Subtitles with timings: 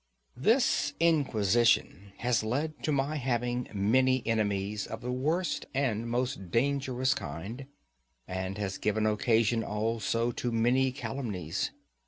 [0.35, 7.13] This inquisition has led to my having many enemies of the worst and most dangerous
[7.13, 7.67] kind,
[8.27, 11.69] and has given occasion also to many calumnies.